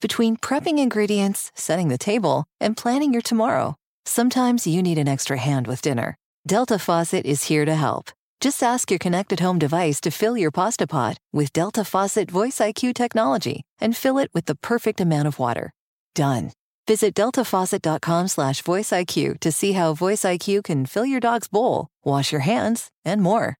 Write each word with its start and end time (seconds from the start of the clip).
between 0.00 0.36
prepping 0.36 0.78
ingredients, 0.78 1.52
setting 1.54 1.88
the 1.88 1.98
table, 1.98 2.44
and 2.60 2.76
planning 2.76 3.12
your 3.12 3.22
tomorrow. 3.22 3.76
Sometimes 4.04 4.66
you 4.66 4.82
need 4.82 4.98
an 4.98 5.08
extra 5.08 5.36
hand 5.36 5.66
with 5.66 5.82
dinner. 5.82 6.16
Delta 6.46 6.78
Faucet 6.78 7.26
is 7.26 7.44
here 7.44 7.64
to 7.64 7.74
help. 7.74 8.10
Just 8.40 8.62
ask 8.62 8.90
your 8.90 8.98
connected 8.98 9.40
home 9.40 9.58
device 9.58 10.00
to 10.00 10.10
fill 10.10 10.36
your 10.36 10.50
pasta 10.50 10.86
pot 10.86 11.18
with 11.32 11.52
Delta 11.52 11.84
Faucet 11.84 12.30
Voice 12.30 12.58
IQ 12.58 12.94
technology 12.94 13.62
and 13.80 13.96
fill 13.96 14.18
it 14.18 14.30
with 14.32 14.46
the 14.46 14.54
perfect 14.54 15.00
amount 15.00 15.28
of 15.28 15.38
water. 15.38 15.70
Done. 16.14 16.52
Visit 16.88 17.14
deltafaucet.com 17.14 18.28
slash 18.28 18.62
voiceIQ 18.62 19.38
to 19.40 19.52
see 19.52 19.72
how 19.72 19.94
Voice 19.94 20.22
IQ 20.22 20.64
can 20.64 20.86
fill 20.86 21.06
your 21.06 21.20
dog's 21.20 21.46
bowl, 21.46 21.86
wash 22.02 22.32
your 22.32 22.40
hands, 22.40 22.88
and 23.04 23.22
more. 23.22 23.59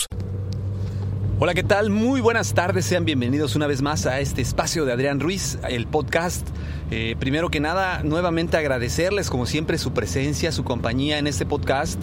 Hola, 1.39 1.53
¿qué 1.53 1.63
tal? 1.63 1.89
Muy 1.89 2.21
buenas 2.21 2.53
tardes, 2.53 2.85
sean 2.85 3.03
bienvenidos 3.03 3.55
una 3.55 3.65
vez 3.65 3.81
más 3.81 4.05
a 4.05 4.19
este 4.19 4.41
espacio 4.41 4.85
de 4.85 4.93
Adrián 4.93 5.19
Ruiz, 5.19 5.57
el 5.67 5.87
podcast. 5.87 6.47
Eh, 6.91 7.15
primero 7.19 7.49
que 7.49 7.59
nada, 7.59 8.03
nuevamente 8.03 8.57
agradecerles 8.57 9.29
como 9.29 9.45
siempre 9.45 9.77
su 9.77 9.91
presencia, 9.91 10.51
su 10.51 10.63
compañía 10.63 11.17
en 11.17 11.25
este 11.25 11.45
podcast. 11.45 11.99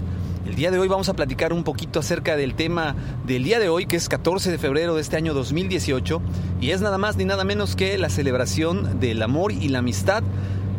El 0.47 0.55
día 0.55 0.71
de 0.71 0.79
hoy 0.79 0.89
vamos 0.89 1.09
a 1.09 1.15
platicar 1.15 1.53
un 1.53 1.63
poquito 1.63 2.01
acerca 2.01 2.35
del 2.35 2.55
tema 2.55 2.97
del 3.27 3.45
día 3.45 3.61
de 3.61 3.69
hoy, 3.69 3.87
que 3.87 3.97
es 3.97 4.09
14 4.09 4.51
de 4.51 4.59
febrero 4.59 4.95
de 4.95 5.03
este 5.03 5.17
año 5.17 5.35
2018, 5.35 6.23
y 6.61 6.71
es 6.71 6.81
nada 6.81 6.99
más 6.99 7.17
ni 7.17 7.25
nada 7.25 7.45
menos 7.45 7.77
que 7.77 7.99
la 7.99 8.09
celebración 8.09 8.99
del 8.99 9.23
amor 9.23 9.53
y 9.53 9.69
la 9.69 9.81
amistad 9.81 10.23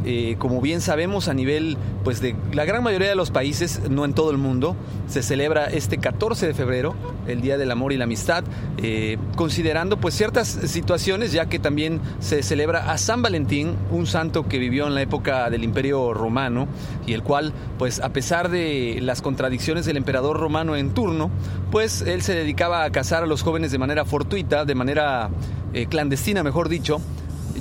eh, 0.06 0.36
como 0.40 0.62
bien 0.62 0.82
sabemos 0.82 1.28
a 1.28 1.34
nivel 1.34 1.78
pues 2.04 2.22
de 2.22 2.36
la 2.54 2.66
gran 2.66 2.84
mayoría 2.84 3.10
de 3.10 3.16
los 3.16 3.32
países, 3.32 3.82
no 3.90 4.06
en 4.06 4.14
todo 4.14 4.32
el 4.32 4.38
mundo, 4.38 4.76
se 5.08 5.22
celebra 5.24 5.66
este 5.66 5.98
14 5.98 6.48
de 6.48 6.54
febrero, 6.54 6.96
el 7.28 7.42
Día 7.42 7.58
del 7.58 7.72
Amor 7.72 7.92
y 7.92 7.98
la 7.98 8.06
Amistad, 8.06 8.44
eh, 8.78 9.18
considerando 9.36 9.98
pues 9.98 10.16
ciertas 10.16 10.48
situaciones, 10.48 11.32
ya 11.32 11.48
que 11.48 11.60
también 11.60 12.00
se 12.20 12.44
celebra 12.44 12.92
a 12.92 12.98
San 12.98 13.22
Valentín, 13.22 13.76
un 13.92 14.08
santo 14.08 14.48
que 14.48 14.58
vivió 14.58 14.88
en 14.88 14.96
la 14.96 15.02
época 15.02 15.50
del 15.50 15.64
Imperio 15.64 16.14
Romano 16.14 16.68
y 17.06 17.14
el 17.14 17.24
cual 17.24 17.54
pues 17.78 18.00
a 18.00 18.10
pesar 18.10 18.50
de 18.50 19.00
las 19.02 19.22
contradicciones 19.22 19.86
del 19.86 19.98
emperador 19.98 20.40
romano 20.40 20.76
en 20.76 20.94
turno, 20.94 21.30
pues 21.72 22.02
él 22.02 22.22
se 22.22 22.34
dedicaba 22.34 22.84
a 22.84 22.92
casar 22.92 23.24
a 23.24 23.28
los 23.28 23.42
jóvenes 23.42 23.72
de 23.72 23.78
manera 23.78 24.06
fortuita, 24.06 24.66
de 24.66 24.76
manera 24.76 25.30
eh, 25.74 25.86
clandestina, 25.88 26.44
mejor 26.44 26.70
dicho, 26.70 27.02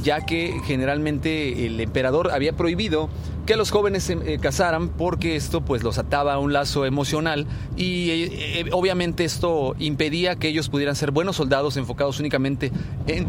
ya 0.03 0.25
que 0.25 0.61
generalmente 0.65 1.67
el 1.67 1.81
emperador 1.81 2.31
había 2.31 2.55
prohibido 2.55 3.09
que 3.47 3.57
los 3.57 3.71
jóvenes 3.71 4.05
se 4.05 4.13
eh, 4.13 4.39
casaran 4.39 4.91
porque 4.91 5.35
esto 5.35 5.63
pues 5.63 5.83
los 5.83 5.99
ataba 5.99 6.35
a 6.35 6.39
un 6.39 6.53
lazo 6.53 6.85
emocional 6.85 7.47
y 7.77 8.11
eh, 8.11 8.61
eh, 8.61 8.65
obviamente 8.73 9.25
esto 9.25 9.75
impedía 9.79 10.37
que 10.37 10.49
ellos 10.49 10.69
pudieran 10.69 10.95
ser 10.97 11.13
buenos 11.13 11.37
soldados 11.37 11.77
enfocados 11.79 12.21
únicamente 12.21 12.71
en 13.07 13.27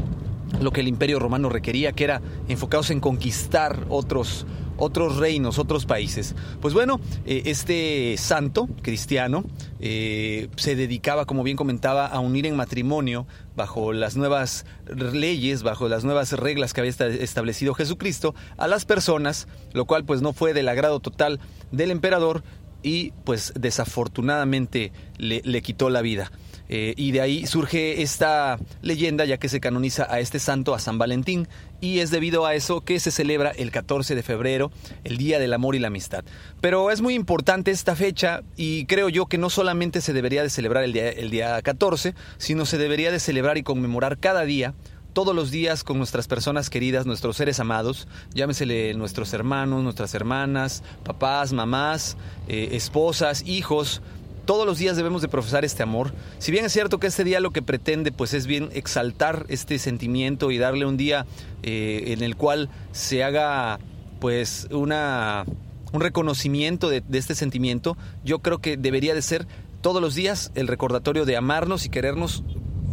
lo 0.60 0.72
que 0.72 0.82
el 0.82 0.88
imperio 0.88 1.20
romano 1.20 1.50
requería, 1.50 1.94
que 1.94 2.04
era 2.04 2.22
enfocados 2.50 2.90
en 2.90 3.00
conquistar 3.00 3.86
otros, 3.88 4.46
otros 4.80 5.18
reinos, 5.18 5.60
otros 5.60 5.86
países. 5.86 6.36
Pues 6.62 6.74
bueno, 6.74 7.00
eh, 7.26 7.44
este 7.46 8.16
santo 8.18 8.68
cristiano 8.82 9.44
eh, 9.80 10.50
se 10.56 10.76
dedicaba, 10.76 11.26
como 11.26 11.44
bien 11.44 11.58
comentaba, 11.58 12.08
a 12.08 12.20
unir 12.20 12.46
en 12.46 12.56
matrimonio 12.56 13.28
bajo 13.56 13.94
las 13.94 14.16
nuevas 14.16 14.66
leyes, 15.14 15.64
bajo 15.64 15.88
las 15.90 16.04
nuevas 16.04 16.34
reglas 16.34 16.74
que 16.74 16.82
había 16.82 16.92
establecido 16.92 17.74
Jesucristo, 17.74 18.34
a 18.58 18.68
las 18.68 18.86
personas, 18.86 19.48
lo 19.74 19.86
cual 19.86 20.06
pues 20.06 20.22
no 20.22 20.34
fue 20.34 20.54
del 20.54 20.70
agrado 20.70 21.00
total 21.00 21.40
del 21.72 21.92
emperador 21.92 22.44
y 22.82 23.12
pues 23.26 23.54
desafortunadamente 23.60 24.92
le, 25.18 25.42
le 25.44 25.62
quitó 25.62 25.90
la 25.90 26.02
vida. 26.02 26.32
Eh, 26.70 26.94
y 26.96 27.12
de 27.12 27.22
ahí 27.22 27.48
surge 27.48 28.02
esta 28.02 28.60
leyenda, 28.82 29.26
ya 29.26 29.38
que 29.38 29.50
se 29.50 29.60
canoniza 29.60 30.08
a 30.10 30.20
este 30.20 30.40
santo, 30.40 30.76
a 30.76 30.80
San 30.80 31.00
Valentín, 31.00 31.48
y 31.82 32.00
es 32.00 32.12
debido 32.12 32.46
a 32.46 32.54
eso 32.54 32.82
que 32.82 33.00
se 33.00 33.12
celebra 33.12 33.52
el 33.52 33.72
14 33.72 34.14
de 34.16 34.24
febrero, 34.24 34.72
el 35.04 35.18
Día 35.18 35.40
del 35.40 35.54
Amor 35.54 35.76
y 35.76 35.80
la 35.80 35.88
Amistad. 35.88 36.24
Pero 36.62 36.92
es 36.92 37.02
muy 37.02 37.16
importante 37.16 37.72
esta 37.72 37.96
fecha 37.96 38.44
y 38.56 38.86
creo 38.86 39.10
yo 39.10 39.26
que 39.26 39.38
no 39.40 39.50
solamente 39.50 40.02
se 40.02 40.14
debería 40.14 40.44
de 40.44 40.50
celebrar 40.50 40.84
el 40.84 40.94
día, 40.94 41.10
el 41.10 41.32
día 41.32 41.62
14, 41.62 42.14
sino 42.38 42.66
se 42.66 42.78
debería 42.78 43.12
de 43.12 43.20
celebrar 43.20 43.58
y 43.58 43.64
conmemorar 43.64 44.20
cada 44.20 44.44
día 44.44 44.76
todos 45.14 45.36
los 45.36 45.52
días 45.52 45.84
con 45.84 45.98
nuestras 45.98 46.28
personas 46.28 46.70
queridas, 46.70 47.06
nuestros 47.06 47.36
seres 47.36 47.60
amados, 47.60 48.08
llámesele 48.34 48.94
nuestros 48.94 49.34
hermanos, 49.34 49.84
nuestras 49.84 50.14
hermanas, 50.14 50.84
papás, 51.04 51.52
mamás, 51.52 52.16
eh, 52.48 52.70
esposas, 52.74 53.44
hijos, 53.46 54.02
todos 54.50 54.66
los 54.66 54.80
días 54.80 54.98
debemos 54.98 55.22
de 55.22 55.28
profesar 55.28 55.64
este 55.64 55.84
amor. 55.84 56.12
Si 56.40 56.52
bien 56.52 56.66
es 56.66 56.74
cierto 56.74 57.00
que 57.00 57.06
este 57.06 57.24
día 57.24 57.40
lo 57.40 57.52
que 57.52 57.62
pretende 57.62 58.12
pues 58.12 58.34
es 58.34 58.48
bien 58.48 58.70
exaltar 58.74 59.46
este 59.48 59.78
sentimiento 59.78 60.50
y 60.50 60.58
darle 60.58 60.88
un 60.88 60.98
día 60.98 61.28
eh, 61.62 62.06
en 62.08 62.24
el 62.24 62.36
cual 62.36 62.68
se 62.92 63.24
haga 63.24 63.78
pues 64.20 64.68
una, 64.72 65.46
un 65.92 66.02
reconocimiento 66.02 66.90
de, 66.90 67.04
este 67.14 67.36
sentimiento, 67.36 67.96
yo 68.26 68.40
creo 68.40 68.58
que 68.58 68.76
debería 68.76 69.14
de 69.14 69.22
ser 69.22 69.46
todos 69.82 70.02
los 70.02 70.16
días 70.16 70.52
el 70.56 70.68
recordatorio 70.68 71.26
de 71.26 71.38
amarnos 71.38 71.86
y 71.86 71.90
querernos 71.90 72.44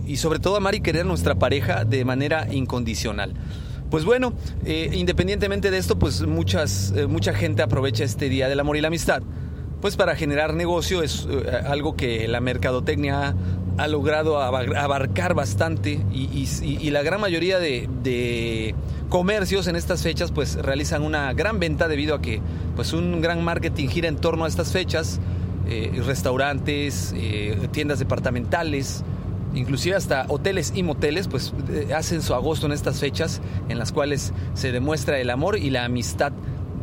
y 0.07 0.19
sobre 0.19 0.41
todo 0.41 0.57
amar 0.57 0.75
y 0.75 0.83
querer 0.83 1.07
nuestra 1.07 1.37
pareja 1.37 1.87
de 1.87 2.05
manera 2.05 2.53
incondicional. 2.53 3.33
Pues 3.91 4.05
bueno, 4.05 4.35
eh, 4.67 4.91
independientemente 4.93 5.71
de 5.71 5.79
esto, 5.79 5.99
pues 5.99 6.21
muchas, 6.21 6.93
eh, 6.95 7.07
mucha 7.07 7.33
gente 7.33 7.63
aprovecha 7.63 8.05
este 8.05 8.29
Día 8.29 8.47
del 8.47 8.61
Amor 8.61 8.77
y 8.77 8.83
la 8.83 8.89
Amistad 8.89 9.23
pues 9.87 9.97
para 9.97 10.17
generar 10.17 10.53
negocio 10.53 11.01
es 11.01 11.29
eh, 11.31 11.49
algo 11.65 11.95
que 11.95 12.27
la 12.27 12.41
mercadotecnia 12.41 13.37
ha 13.79 13.87
logrado 13.87 14.41
abarcar 14.41 15.35
bastante 15.35 16.01
y, 16.13 16.91
la 16.91 17.05
gran 17.05 17.21
mayoría 17.21 17.61
de, 17.61 18.75
comercios 19.09 19.69
en 19.69 19.77
estas 19.77 20.03
fechas 20.03 20.33
pues 20.33 20.57
realizan 20.57 21.05
una 21.05 21.33
gran 21.35 21.61
venta 21.61 21.87
debido 21.87 22.17
a 22.17 22.21
que 22.21 22.41
pues 22.75 22.95
un 22.95 23.21
gran 23.21 23.45
marketing 23.45 23.87
gira 23.87 24.09
en 24.09 24.17
torno 24.17 24.45
a 24.45 24.49
estas 24.49 24.73
fechas, 24.73 25.21
eh, 25.69 25.93
restaurantes, 26.05 27.15
eh, 27.17 27.69
tiendas 27.71 28.01
departamentales, 28.01 29.05
inclusive 29.55 29.95
hasta 29.95 30.27
hoteles 30.27 30.73
y 30.75 30.83
moteles 30.83 31.29
pues 31.29 31.55
hacen 31.95 32.23
su 32.23 32.35
agosto 32.35 32.67
en 32.67 32.73
estas 32.73 32.99
fechas 32.99 33.41
en 33.69 33.79
las 33.79 33.93
cuales 33.93 34.33
se 34.55 34.73
demuestra 34.73 35.21
el 35.21 35.31
amor 35.31 35.57
y 35.57 35.71
la 35.71 35.85
amistad 35.85 36.33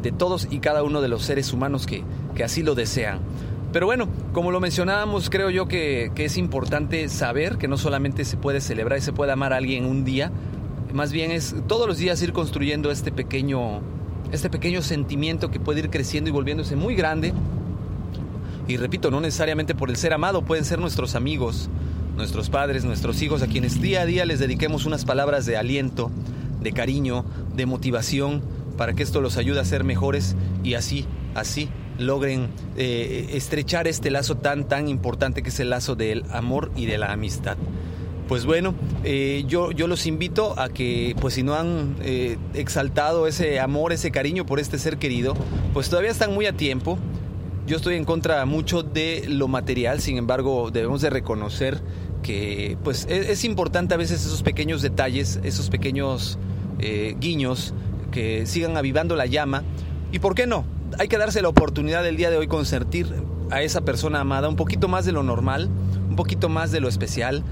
de 0.03 0.11
todos 0.11 0.47
y 0.51 0.59
cada 0.59 0.83
uno 0.83 1.01
de 1.01 1.07
los 1.07 1.23
seres 1.23 1.51
humanos 1.53 1.87
que, 1.87 2.03
que 2.35 2.43
así 2.43 2.61
lo 2.61 2.75
desean. 2.75 3.19
Pero 3.73 3.87
bueno, 3.87 4.07
como 4.33 4.51
lo 4.51 4.59
mencionábamos, 4.59 5.31
creo 5.31 5.49
yo 5.49 5.67
que, 5.67 6.11
es 6.15 6.37
importante 6.37 7.09
saber 7.09 7.57
que 7.57 7.67
no 7.67 7.75
solamente 7.75 8.23
se 8.23 8.37
puede 8.37 8.61
celebrar 8.61 8.99
y 8.99 9.01
se 9.01 9.13
puede 9.13 9.31
amar 9.31 9.51
a 9.51 9.57
alguien 9.57 9.87
un 9.87 10.05
día, 10.05 10.31
más 10.93 11.11
bien 11.11 11.31
es 11.31 11.55
todos 11.67 11.87
los 11.87 11.97
días 11.97 12.21
ir 12.21 12.33
construyendo 12.33 12.91
este 12.91 13.11
pequeño, 13.11 13.81
este 14.31 14.51
pequeño 14.51 14.83
sentimiento 14.83 15.49
que 15.49 15.59
puede 15.59 15.79
ir 15.79 15.89
creciendo 15.89 16.29
y 16.29 16.33
volviéndose 16.33 16.75
muy 16.75 16.93
grande. 16.93 17.33
Y 18.67 18.77
repito, 18.77 19.09
no 19.09 19.19
necesariamente 19.19 19.73
por 19.73 19.89
el 19.89 19.95
ser 19.95 20.13
amado, 20.13 20.43
pueden 20.43 20.65
ser 20.65 20.77
nuestros 20.77 21.15
amigos, 21.15 21.67
nuestros 22.15 22.51
padres, 22.51 22.85
nuestros 22.85 23.19
hijos, 23.23 23.41
a 23.41 23.47
quienes 23.47 23.81
día 23.81 24.01
a 24.01 24.05
día 24.05 24.23
les 24.25 24.37
dediquemos 24.37 24.85
unas 24.85 25.03
palabras 25.03 25.47
de 25.47 25.57
aliento, 25.57 26.11
de 26.61 26.73
cariño, 26.73 27.25
de 27.55 27.65
motivación, 27.65 28.43
para 28.77 28.93
que 28.93 29.03
esto 29.03 29.21
los 29.21 29.37
ayude 29.37 29.59
a 29.59 29.65
ser 29.65 29.83
mejores 29.83 30.35
y 30.63 30.73
así, 30.73 31.05
así 31.35 31.69
logren 31.97 32.49
eh, 32.77 33.29
estrechar 33.33 33.87
este 33.87 34.09
lazo 34.11 34.35
tan, 34.37 34.67
tan 34.67 34.87
importante 34.87 35.43
que 35.43 35.49
es 35.49 35.59
el 35.59 35.69
lazo 35.69 35.95
del 35.95 36.23
amor 36.31 36.71
y 36.75 36.85
de 36.85 36.97
la 36.97 37.11
amistad. 37.11 37.57
Pues 38.27 38.45
bueno, 38.45 38.73
eh, 39.03 39.43
yo, 39.47 39.71
yo 39.71 39.87
los 39.87 40.07
invito 40.07 40.57
a 40.57 40.69
que, 40.69 41.15
pues 41.19 41.33
si 41.35 41.43
no 41.43 41.55
han 41.55 41.97
eh, 42.01 42.37
exaltado 42.53 43.27
ese 43.27 43.59
amor, 43.59 43.91
ese 43.91 44.11
cariño 44.11 44.45
por 44.45 44.59
este 44.59 44.79
ser 44.79 44.97
querido, 44.97 45.35
pues 45.73 45.89
todavía 45.89 46.11
están 46.11 46.33
muy 46.33 46.45
a 46.45 46.53
tiempo. 46.53 46.97
Yo 47.67 47.77
estoy 47.77 47.95
en 47.95 48.05
contra 48.05 48.45
mucho 48.45 48.81
de 48.81 49.25
lo 49.27 49.47
material, 49.47 49.99
sin 49.99 50.17
embargo, 50.17 50.71
debemos 50.71 51.01
de 51.01 51.09
reconocer 51.09 51.81
que 52.21 52.77
pues 52.83 53.05
es, 53.09 53.29
es 53.29 53.43
importante 53.43 53.93
a 53.93 53.97
veces 53.97 54.25
esos 54.25 54.41
pequeños 54.41 54.81
detalles, 54.81 55.39
esos 55.43 55.69
pequeños 55.69 56.37
guiños 57.19 57.73
que 58.13 58.45
sigan 58.45 58.77
avivando 58.77 59.17
la 59.17 59.25
llama. 59.25 59.63
¿Y 60.13 60.19
por 60.19 60.35
qué 60.35 60.47
no? 60.47 60.63
hay 60.99 61.07
que 61.07 61.17
darse 61.17 61.41
la 61.41 61.49
oportunidad 61.49 62.03
del 62.03 62.17
día 62.17 62.29
de 62.29 62.37
hoy 62.37 62.47
consentir 62.47 63.07
a 63.51 63.61
esa 63.61 63.81
persona 63.81 64.19
amada 64.19 64.49
un 64.49 64.55
poquito 64.55 64.87
más 64.87 65.05
de 65.05 65.11
lo 65.11 65.23
normal, 65.23 65.69
un 66.09 66.15
poquito 66.15 66.49
más 66.49 66.71
de 66.71 66.79
lo 66.79 66.87
especial. 66.87 67.43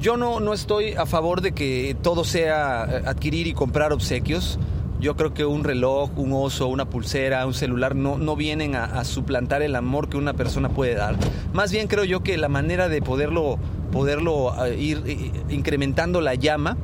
Yo 0.00 0.16
no, 0.16 0.40
no 0.40 0.52
estoy 0.52 0.94
a 0.94 1.06
favor 1.06 1.40
de 1.40 1.52
que 1.52 1.96
todo 2.02 2.24
sea 2.24 2.84
eh, 2.84 3.02
adquirir 3.06 3.46
y 3.46 3.54
comprar 3.54 3.92
obsequios. 3.92 4.58
yo 5.00 5.16
creo 5.16 5.34
que 5.34 5.44
un 5.44 5.64
reloj, 5.64 6.10
un 6.16 6.32
oso, 6.32 6.66
una 6.66 6.88
pulsera, 6.88 7.46
un 7.46 7.54
celular 7.54 7.94
no, 7.94 8.16
no 8.16 8.36
vienen 8.36 8.74
a, 8.74 8.84
a, 8.84 9.04
suplantar 9.04 9.62
el 9.62 9.76
amor 9.76 10.08
que 10.08 10.16
una 10.16 10.32
persona 10.32 10.70
puede 10.70 10.94
dar. 10.94 11.16
Más 11.52 11.70
bien 11.72 11.88
creo 11.88 12.04
yo 12.04 12.22
que 12.22 12.38
la 12.38 12.48
manera 12.48 12.88
de 12.88 13.02
poderlo, 13.02 13.58
poderlo 13.92 14.54
uh, 14.54 14.66
ir 14.78 14.98
uh, 14.98 15.52
incrementando 15.52 16.20
la 16.20 16.34
llama 16.34 16.76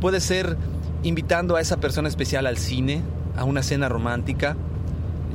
puede 0.00 0.20
ser 0.20 0.56
invitando 1.02 1.56
a 1.56 1.60
esa 1.60 1.78
persona 1.78 2.08
especial 2.08 2.46
al 2.46 2.56
cine, 2.56 3.02
a 3.36 3.44
una 3.44 3.62
cena 3.62 3.88
romántica, 3.88 4.56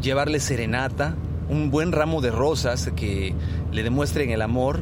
llevarle 0.01 0.39
serenata, 0.39 1.15
un 1.49 1.71
buen 1.71 1.91
ramo 1.91 2.21
de 2.21 2.31
rosas 2.31 2.91
que 2.95 3.33
le 3.71 3.83
demuestren 3.83 4.29
el 4.29 4.41
amor, 4.41 4.81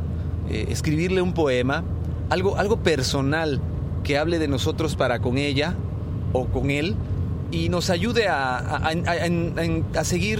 eh, 0.49 0.67
escribirle 0.69 1.21
un 1.21 1.33
poema, 1.33 1.83
algo, 2.29 2.57
algo 2.57 2.77
personal 2.77 3.61
que 4.03 4.17
hable 4.17 4.39
de 4.39 4.47
nosotros 4.47 4.95
para 4.95 5.19
con 5.19 5.37
ella 5.37 5.75
o 6.33 6.45
con 6.45 6.71
él 6.71 6.95
y 7.51 7.69
nos 7.69 7.89
ayude 7.89 8.27
a, 8.27 8.57
a, 8.57 8.89
a, 8.89 9.99
a, 9.99 10.03
seguir 10.03 10.39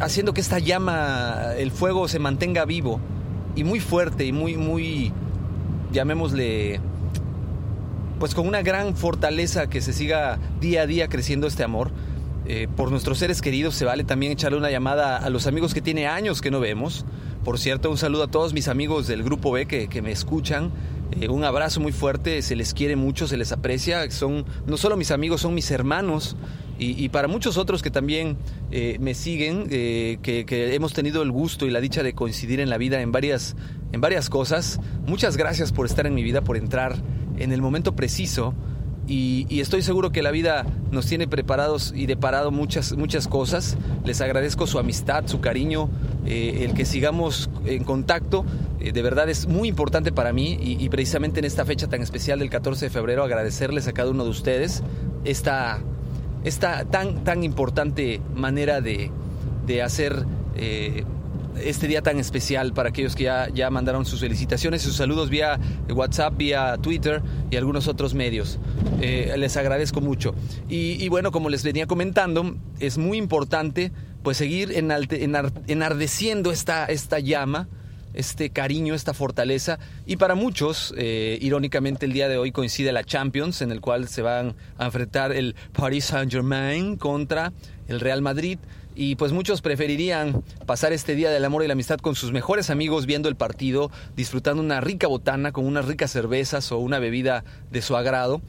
haciendo 0.00 0.34
que 0.34 0.40
esta 0.40 0.58
llama, 0.58 1.54
el 1.56 1.70
fuego 1.70 2.08
se 2.08 2.18
mantenga 2.18 2.64
vivo 2.64 3.00
y 3.54 3.64
muy 3.64 3.80
fuerte 3.80 4.24
y 4.24 4.32
muy, 4.32 4.56
muy, 4.56 5.12
llamémosle, 5.92 6.80
pues 8.20 8.34
con 8.34 8.46
una 8.46 8.60
gran 8.60 8.94
fortaleza 8.94 9.70
que 9.70 9.80
se 9.80 9.94
siga 9.94 10.38
día 10.60 10.82
a 10.82 10.86
día 10.86 11.08
creciendo 11.08 11.46
este 11.46 11.64
amor. 11.64 11.90
Eh, 12.46 12.68
por 12.76 12.90
nuestros 12.90 13.18
seres 13.18 13.40
queridos 13.40 13.74
se 13.74 13.84
vale 13.86 14.04
también 14.04 14.32
echarle 14.32 14.58
una 14.58 14.70
llamada 14.70 15.16
a 15.16 15.30
los 15.30 15.46
amigos 15.46 15.72
que 15.72 15.80
tiene 15.80 16.06
años 16.06 16.42
que 16.42 16.50
no 16.50 16.60
vemos. 16.60 17.06
Por 17.44 17.58
cierto, 17.58 17.90
un 17.90 17.96
saludo 17.96 18.24
a 18.24 18.30
todos 18.30 18.52
mis 18.52 18.68
amigos 18.68 19.06
del 19.06 19.22
Grupo 19.22 19.50
B 19.50 19.66
que, 19.66 19.88
que 19.88 20.02
me 20.02 20.12
escuchan. 20.12 20.70
Eh, 21.18 21.28
un 21.28 21.44
abrazo 21.44 21.80
muy 21.80 21.92
fuerte, 21.92 22.42
se 22.42 22.56
les 22.56 22.74
quiere 22.74 22.94
mucho, 22.94 23.26
se 23.26 23.38
les 23.38 23.52
aprecia. 23.52 24.08
Son 24.10 24.44
no 24.66 24.76
solo 24.76 24.98
mis 24.98 25.12
amigos, 25.12 25.40
son 25.40 25.54
mis 25.54 25.70
hermanos. 25.70 26.36
Y, 26.82 27.10
para 27.10 27.28
muchos 27.28 27.58
otros 27.58 27.82
que 27.82 27.90
también 27.90 28.38
eh, 28.70 28.96
me 29.00 29.12
siguen, 29.12 29.68
que, 29.68 30.18
que, 30.22 30.74
hemos 30.74 30.94
tenido 30.94 31.20
el 31.20 31.30
gusto 31.30 31.66
y 31.66 31.70
la 31.70 31.78
dicha 31.78 32.02
de 32.02 32.14
coincidir 32.14 32.58
en 32.58 32.70
la 32.70 32.78
vida 32.78 33.02
en 33.02 33.12
varias, 33.12 33.54
en 33.92 34.00
varias 34.00 34.30
cosas, 34.30 34.80
muchas 35.06 35.36
gracias 35.36 35.72
por 35.72 35.84
estar 35.84 36.06
en 36.06 36.14
mi 36.14 36.22
vida, 36.22 36.40
por 36.40 36.56
entrar 36.56 36.96
en 37.40 37.52
el 37.52 37.60
momento 37.60 37.96
preciso. 37.96 38.54
Y, 39.08 39.60
estoy 39.60 39.82
seguro 39.82 40.12
que 40.12 40.22
la 40.22 40.30
vida 40.30 40.64
nos 40.92 41.06
tiene 41.06 41.26
preparados 41.26 41.92
y 41.96 42.06
deparado 42.06 42.52
muchas, 42.52 42.92
muchas 42.96 43.26
cosas. 43.26 43.76
Les 44.04 44.20
agradezco 44.20 44.68
su 44.68 44.78
amistad, 44.78 45.26
su 45.26 45.40
cariño, 45.40 45.90
eh, 46.26 46.64
el 46.64 46.74
que 46.74 46.84
sigamos 46.84 47.50
en 47.64 47.82
contacto. 47.82 48.44
Eh, 48.78 48.92
de 48.92 49.02
verdad 49.02 49.28
es 49.28 49.48
muy 49.48 49.68
importante 49.68 50.12
para 50.12 50.32
mí 50.32 50.56
y, 50.62 50.76
y, 50.82 50.88
precisamente 50.90 51.40
en 51.40 51.44
esta 51.44 51.64
fecha 51.64 51.88
tan 51.88 52.02
especial 52.02 52.38
del 52.38 52.50
14 52.50 52.86
de 52.86 52.90
febrero 52.90 53.24
agradecerles 53.24 53.88
a 53.88 53.92
cada 53.92 54.10
uno 54.10 54.22
de 54.22 54.30
ustedes 54.30 54.84
esta, 55.24 55.80
esta 56.44 56.84
tan, 56.84 57.24
tan 57.24 57.42
importante 57.42 58.20
manera 58.34 58.80
de, 58.80 59.10
de 59.66 59.82
hacer... 59.82 60.24
Eh, 60.54 61.04
este 61.56 61.86
día 61.86 62.02
tan 62.02 62.18
especial 62.18 62.72
para 62.72 62.90
aquellos 62.90 63.14
que 63.14 63.24
ya, 63.24 63.48
ya 63.52 63.70
mandaron 63.70 64.04
sus 64.04 64.20
felicitaciones, 64.20 64.82
sus 64.82 64.96
saludos 64.96 65.30
vía 65.30 65.58
WhatsApp, 65.92 66.36
vía 66.36 66.76
Twitter 66.80 67.22
y 67.50 67.56
algunos 67.56 67.88
otros 67.88 68.14
medios. 68.14 68.58
Eh, 69.00 69.34
les 69.36 69.56
agradezco 69.56 70.00
mucho. 70.00 70.34
Y, 70.68 71.02
y, 71.02 71.08
bueno, 71.08 71.32
como 71.32 71.48
les 71.48 71.64
venía 71.64 71.86
comentando, 71.86 72.56
es 72.78 72.98
muy 72.98 73.18
importante 73.18 73.92
pues 74.22 74.36
seguir 74.36 74.72
enardeciendo 74.72 76.52
esta, 76.52 76.84
esta 76.86 77.18
llama 77.20 77.68
este 78.14 78.50
cariño, 78.50 78.94
esta 78.94 79.14
fortaleza. 79.14 79.78
Y 80.06 80.16
para 80.16 80.34
muchos, 80.34 80.94
eh, 80.96 81.38
irónicamente, 81.40 82.06
el 82.06 82.12
día 82.12 82.28
de 82.28 82.38
hoy 82.38 82.52
coincide 82.52 82.92
la 82.92 83.04
Champions, 83.04 83.62
en 83.62 83.70
el 83.70 83.80
cual 83.80 84.08
se 84.08 84.22
van 84.22 84.54
a 84.78 84.86
enfrentar 84.86 85.32
el 85.32 85.54
Paris 85.72 86.06
Saint-Germain 86.06 86.96
contra 86.96 87.52
el 87.88 88.00
Real 88.00 88.22
Madrid. 88.22 88.58
Y 88.94 89.14
pues 89.14 89.32
muchos 89.32 89.60
preferirían 89.60 90.42
pasar 90.66 90.92
este 90.92 91.14
día 91.14 91.30
del 91.30 91.44
amor 91.44 91.64
y 91.64 91.66
la 91.66 91.72
amistad 91.72 91.98
con 91.98 92.14
sus 92.14 92.32
mejores 92.32 92.70
amigos 92.70 93.06
viendo 93.06 93.28
el 93.28 93.36
partido, 93.36 93.90
disfrutando 94.16 94.62
una 94.62 94.80
rica 94.80 95.06
botana 95.06 95.52
con 95.52 95.66
unas 95.66 95.86
ricas 95.86 96.10
cervezas 96.10 96.72
o 96.72 96.78
una 96.78 96.98
bebida 96.98 97.44
de 97.70 97.82
su 97.82 97.96
agrado. 97.96 98.42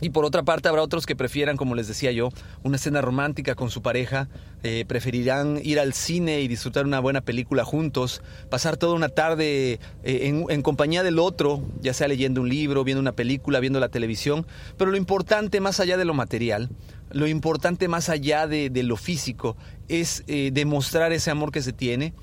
Y 0.00 0.10
por 0.10 0.24
otra 0.24 0.44
parte 0.44 0.68
habrá 0.68 0.82
otros 0.82 1.06
que 1.06 1.16
prefieran, 1.16 1.56
como 1.56 1.74
les 1.74 1.88
decía 1.88 2.12
yo, 2.12 2.30
una 2.62 2.78
cena 2.78 3.00
romántica 3.00 3.54
con 3.54 3.70
su 3.70 3.82
pareja, 3.82 4.28
eh, 4.62 4.84
preferirán 4.86 5.60
ir 5.62 5.80
al 5.80 5.92
cine 5.92 6.40
y 6.40 6.48
disfrutar 6.48 6.84
una 6.84 7.00
buena 7.00 7.20
película 7.20 7.64
juntos, 7.64 8.22
pasar 8.48 8.76
toda 8.76 8.94
una 8.94 9.08
tarde 9.08 9.80
eh, 10.04 10.44
en, 10.48 10.62
compañía 10.62 11.02
del 11.02 11.18
otro, 11.18 11.62
ya 11.80 11.94
sea 11.94 12.06
leyendo 12.06 12.40
un 12.40 12.48
libro, 12.48 12.84
viendo 12.84 13.00
una 13.00 13.12
película, 13.12 13.58
viendo 13.58 13.80
la 13.80 13.88
televisión, 13.88 14.46
pero 14.76 14.90
lo 14.90 14.96
importante 14.96 15.60
más 15.60 15.80
allá 15.80 15.96
de 15.96 16.04
lo 16.04 16.14
material, 16.14 16.70
lo 17.10 17.26
importante 17.26 17.88
más 17.88 18.08
allá 18.08 18.46
de, 18.46 18.70
lo 18.84 18.96
físico, 18.96 19.56
es 19.88 20.22
eh, 20.28 20.50
demostrar 20.52 21.12
ese 21.12 21.30
amor 21.30 21.50
que 21.50 21.62
se 21.62 21.72
tiene 21.72 22.14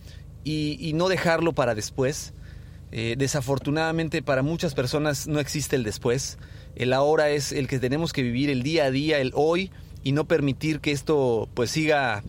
y, 0.43 0.93
no 0.93 1.09
dejarlo 1.09 1.53
para 1.53 1.75
después. 1.75 2.33
Desafortunadamente 2.91 4.21
para 4.21 4.41
muchas 4.41 4.73
personas 4.73 5.27
no 5.27 5.41
existe 5.41 5.75
el 5.75 5.83
después. 5.83 6.37
El 6.75 6.93
ahora 6.93 7.29
es 7.29 7.51
el 7.51 7.67
que 7.67 7.79
tenemos 7.79 8.13
que 8.13 8.21
vivir 8.21 8.49
el 8.49 8.63
día 8.63 8.85
a 8.85 8.91
día, 8.91 9.19
el 9.19 9.31
hoy, 9.33 9.71
y 10.03 10.11
no 10.11 10.25
permitir 10.25 10.79
que 10.79 10.91
esto 10.91 11.49
pues 11.53 11.71
siga 11.71 12.23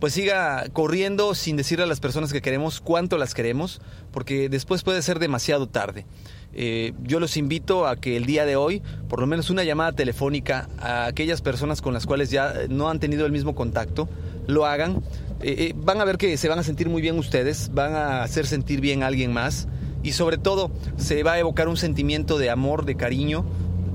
pues 0.00 0.12
siga 0.12 0.66
corriendo 0.72 1.34
sin 1.34 1.56
decirle 1.56 1.84
a 1.84 1.88
las 1.88 1.98
personas 1.98 2.32
que 2.32 2.40
queremos 2.40 2.80
cuánto 2.80 3.18
las 3.18 3.34
queremos, 3.34 3.80
porque 4.12 4.48
después 4.48 4.84
puede 4.84 5.02
ser 5.02 5.18
demasiado 5.18 5.68
tarde. 5.68 6.06
Eh, 6.54 6.92
yo 7.02 7.20
los 7.20 7.36
invito 7.36 7.86
a 7.86 7.96
que 7.96 8.16
el 8.16 8.24
día 8.24 8.46
de 8.46 8.56
hoy, 8.56 8.80
por 9.08 9.20
lo 9.20 9.26
menos 9.26 9.50
una 9.50 9.64
llamada 9.64 9.92
telefónica 9.92 10.68
a 10.78 11.06
aquellas 11.06 11.42
personas 11.42 11.82
con 11.82 11.94
las 11.94 12.06
cuales 12.06 12.30
ya 12.30 12.54
no 12.68 12.88
han 12.88 13.00
tenido 13.00 13.26
el 13.26 13.32
mismo 13.32 13.54
contacto, 13.54 14.08
lo 14.46 14.66
hagan. 14.66 15.02
Eh, 15.42 15.70
eh, 15.70 15.74
van 15.76 16.00
a 16.00 16.04
ver 16.04 16.16
que 16.16 16.36
se 16.36 16.48
van 16.48 16.60
a 16.60 16.62
sentir 16.62 16.88
muy 16.88 17.02
bien 17.02 17.18
ustedes, 17.18 17.70
van 17.74 17.94
a 17.94 18.22
hacer 18.22 18.46
sentir 18.46 18.80
bien 18.80 19.02
a 19.02 19.08
alguien 19.08 19.32
más 19.32 19.66
y 20.02 20.12
sobre 20.12 20.38
todo 20.38 20.70
se 20.96 21.22
va 21.22 21.32
a 21.32 21.38
evocar 21.38 21.68
un 21.68 21.76
sentimiento 21.76 22.38
de 22.38 22.50
amor, 22.50 22.84
de 22.84 22.96
cariño, 22.96 23.44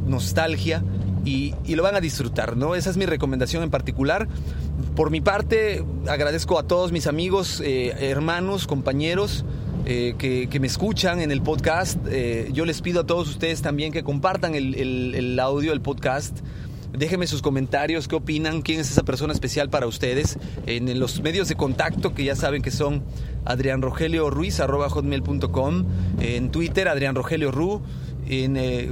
nostalgia 0.06 0.84
y, 1.26 1.54
lo 1.68 1.84
van 1.84 1.96
a 1.96 2.02
disfrutar, 2.02 2.58
¿no? 2.58 2.76
Esa 2.76 2.90
es 2.90 2.98
mi 2.98 3.06
recomendación 3.06 3.64
en 3.64 3.70
particular. 3.70 4.28
Por 4.96 5.10
mi 5.10 5.22
parte, 5.22 5.84
agradezco 6.08 6.60
a 6.60 6.64
todos 6.64 6.92
mis 6.92 7.08
amigos, 7.08 7.62
eh, 7.64 7.96
hermanos, 8.00 8.68
compañeros 8.68 9.46
eh, 9.86 10.16
que, 10.18 10.60
me 10.60 10.68
escuchan 10.68 11.22
en 11.22 11.32
el 11.32 11.42
podcast. 11.42 11.98
Eh, 12.10 12.50
yo 12.54 12.66
les 12.66 12.82
pido 12.82 13.02
a 13.02 13.06
todos 13.06 13.30
ustedes 13.30 13.62
también 13.62 13.92
que 13.92 14.04
compartan 14.04 14.56
el, 14.56 14.76
el, 14.76 15.16
el 15.16 15.40
audio, 15.40 15.74
el 15.74 15.82
podcast. 15.82 16.40
Déjenme 16.94 17.26
sus 17.26 17.42
comentarios, 17.42 18.08
qué 18.08 18.16
opinan, 18.16 18.62
quién 18.62 18.80
es 18.80 18.92
esa 18.92 19.04
persona 19.04 19.34
especial 19.34 19.70
para 19.70 19.88
ustedes 19.88 20.38
en 20.68 21.00
los 21.00 21.22
medios 21.22 21.48
de 21.48 21.56
contacto 21.56 22.14
que 22.14 22.24
ya 22.24 22.36
saben 22.36 22.62
que 22.62 22.70
son 22.70 23.04
Adrián 23.46 23.82
Rogelio 23.82 24.30
Ruiz, 24.30 24.60
arroba 24.60 24.90
hotmail.com, 24.90 25.86
en 26.20 26.52
Twitter 26.52 26.88
Adrián 26.88 27.16
Rogelio 27.16 27.52
Ru, 27.52 27.82
en 28.28 28.58
eh, 28.58 28.92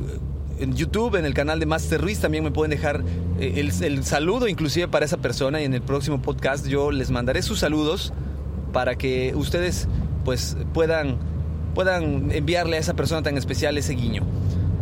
en 0.61 0.75
YouTube, 0.75 1.15
en 1.15 1.25
el 1.25 1.33
canal 1.33 1.59
de 1.59 1.65
Master 1.65 1.99
Ruiz, 1.99 2.19
también 2.19 2.43
me 2.43 2.51
pueden 2.51 2.69
dejar 2.69 3.03
eh, 3.39 3.53
el, 3.57 3.71
el, 3.83 4.03
saludo 4.03 4.47
inclusive 4.47 4.87
para 4.87 5.05
esa 5.05 5.17
persona 5.17 5.59
y 5.59 5.65
en 5.65 5.73
el 5.73 5.81
próximo 5.81 6.21
podcast 6.21 6.67
yo 6.67 6.91
les 6.91 7.09
mandaré 7.09 7.41
sus 7.41 7.59
saludos 7.59 8.13
para 8.71 8.95
que 8.95 9.33
ustedes 9.35 9.87
pues 10.23 10.55
puedan, 10.73 11.17
puedan 11.73 12.31
enviarle 12.31 12.77
a 12.77 12.79
esa 12.79 12.93
persona 12.93 13.23
tan 13.23 13.37
especial 13.37 13.77
ese 13.77 13.93
guiño. 13.93 14.23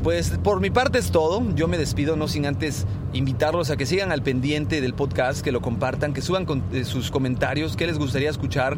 Pues 0.03 0.29
por 0.43 0.61
mi 0.61 0.69
parte 0.69 0.97
es 0.97 1.11
todo, 1.11 1.43
yo 1.55 1.67
me 1.67 1.77
despido 1.77 2.15
no 2.15 2.29
sin 2.29 2.45
antes 2.45 2.85
invitarlos 3.11 3.69
a 3.69 3.75
que 3.75 3.85
sigan 3.85 4.13
al 4.13 4.23
pendiente 4.23 4.79
del 4.79 4.93
podcast, 4.93 5.41
que 5.41 5.51
lo 5.51 5.61
compartan, 5.61 6.13
que 6.13 6.21
suban 6.21 6.45
eh, 6.71 6.85
sus 6.85 7.11
comentarios, 7.11 7.75
qué 7.75 7.85
les 7.85 7.97
gustaría 7.97 8.29
escuchar, 8.29 8.77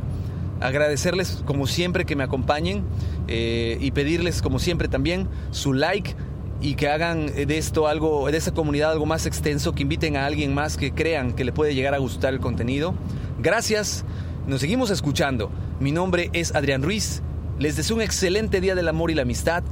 agradecerles 0.62 1.44
como 1.46 1.68
siempre 1.68 2.06
que 2.06 2.16
me 2.16 2.24
acompañen 2.24 2.84
eh, 3.28 3.78
y 3.80 3.92
pedirles 3.92 4.42
como 4.42 4.58
siempre 4.58 4.88
también 4.88 5.28
su 5.52 5.74
like, 5.74 6.16
y 6.60 6.76
que 6.76 6.90
hagan 6.90 7.28
de 7.28 7.58
esto 7.58 7.88
algo, 7.88 8.30
de 8.30 8.38
esa 8.38 8.54
comunidad 8.54 8.92
algo 8.92 9.06
más 9.06 9.26
extenso, 9.26 9.74
que 9.74 9.84
inviten 9.84 10.16
a 10.16 10.26
alguien 10.26 10.54
más 10.54 10.78
que 10.78 10.92
crean 10.92 11.34
que 11.34 11.44
le 11.44 11.52
puede 11.52 11.74
llegar 11.74 11.94
a 11.94 11.98
gustar 11.98 12.34
el 12.34 12.40
contenido. 12.40 12.94
Gracias, 13.40 14.06
nos 14.48 14.62
seguimos 14.62 14.92
escuchando. 14.92 15.50
Mi 15.80 15.92
nombre 15.92 16.30
es 16.34 16.54
Adrián 16.54 16.84
Ruiz. 16.84 17.22
Les 17.58 17.76
deseo 17.76 17.96
un 17.96 18.02
excelente 18.04 18.62
día 18.62 18.76
del 18.76 18.88
amor 18.88 19.10
y 19.10 19.16
la 19.16 19.24
amistad. 19.24 19.64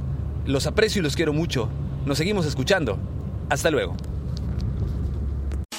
Los 0.46 0.66
aprecio 0.66 1.00
y 1.00 1.02
los 1.02 1.16
quiero 1.16 1.32
mucho. 1.32 1.68
Nos 2.06 2.18
seguimos 2.18 2.46
escuchando. 2.46 2.98
Hasta 3.50 3.70
luego. 3.70 3.96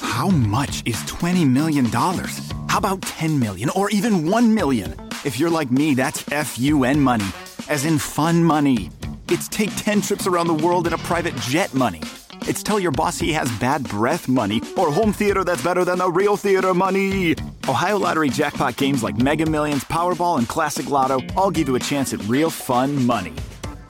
How 0.00 0.28
much 0.28 0.82
is 0.84 1.02
20 1.06 1.44
million 1.44 1.90
dollars? 1.90 2.40
How 2.68 2.78
about 2.78 3.02
10 3.02 3.38
million 3.38 3.70
or 3.70 3.90
even 3.90 4.30
1 4.30 4.54
million? 4.54 4.94
If 5.24 5.38
you're 5.38 5.50
like 5.50 5.70
me, 5.70 5.94
that's 5.94 6.22
FUN 6.22 7.00
money, 7.00 7.24
as 7.68 7.84
in 7.84 7.98
fun 7.98 8.44
money. 8.44 8.90
It's 9.28 9.48
take 9.48 9.74
10 9.76 10.02
trips 10.02 10.26
around 10.26 10.46
the 10.46 10.54
world 10.54 10.86
in 10.86 10.92
a 10.92 10.98
private 10.98 11.34
jet 11.36 11.72
money. 11.74 12.00
It's 12.46 12.62
tell 12.62 12.80
your 12.80 12.90
boss 12.90 13.18
he 13.18 13.32
has 13.32 13.50
bad 13.58 13.84
breath 13.88 14.28
money 14.28 14.60
or 14.76 14.90
home 14.90 15.12
theater 15.12 15.44
that's 15.44 15.62
better 15.62 15.84
than 15.84 15.98
the 15.98 16.10
real 16.10 16.36
theater 16.36 16.74
money. 16.74 17.34
Ohio 17.68 17.98
Lottery 17.98 18.28
jackpot 18.30 18.76
games 18.76 19.02
like 19.02 19.16
Mega 19.16 19.46
Millions, 19.46 19.84
Powerball, 19.84 20.38
and 20.38 20.48
Classic 20.48 20.88
Lotto 20.90 21.20
all 21.36 21.50
give 21.50 21.68
you 21.68 21.76
a 21.76 21.80
chance 21.80 22.12
at 22.12 22.22
real 22.28 22.50
fun 22.50 23.06
money. 23.06 23.32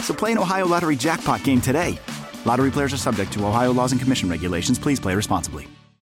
So 0.03 0.13
play 0.13 0.33
an 0.33 0.39
Ohio 0.39 0.67
Lottery 0.67 0.97
jackpot 0.97 1.43
game 1.43 1.61
today. 1.61 1.99
Lottery 2.45 2.71
players 2.71 2.93
are 2.93 2.99
subject 2.99 3.33
to 3.33 3.47
Ohio 3.47 3.73
laws 3.73 3.93
and 3.93 4.01
commission 4.01 4.29
regulations. 4.29 4.79
Please 4.79 5.01
play 5.01 5.15
responsibly. 5.15 5.67